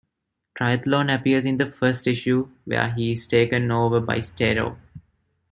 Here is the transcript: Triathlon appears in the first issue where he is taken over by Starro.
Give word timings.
Triathlon 0.59 1.13
appears 1.13 1.45
in 1.45 1.57
the 1.57 1.69
first 1.71 2.07
issue 2.07 2.49
where 2.65 2.89
he 2.91 3.11
is 3.11 3.27
taken 3.27 3.69
over 3.71 3.99
by 3.99 4.17
Starro. 4.21 4.77